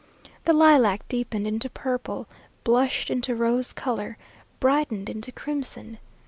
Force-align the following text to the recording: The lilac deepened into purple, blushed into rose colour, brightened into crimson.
The 0.45 0.53
lilac 0.53 1.07
deepened 1.07 1.45
into 1.45 1.69
purple, 1.69 2.25
blushed 2.63 3.11
into 3.11 3.35
rose 3.35 3.71
colour, 3.71 4.17
brightened 4.59 5.09
into 5.11 5.31
crimson. 5.31 5.99